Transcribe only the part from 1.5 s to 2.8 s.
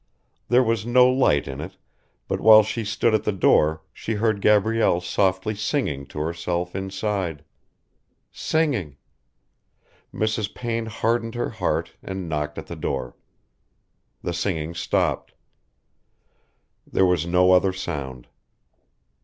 it, but while